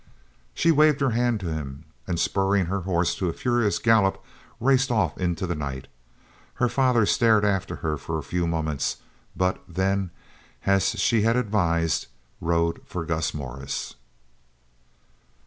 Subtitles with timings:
[0.55, 4.19] She waved her hand to him, and spurring her horse to a furious gallop
[4.59, 5.85] raced off into the night.
[6.55, 8.97] Her father stared after her for a few moments,
[9.35, 10.09] but then,
[10.65, 12.07] as she had advised,
[12.39, 13.93] rode for Gus Morris.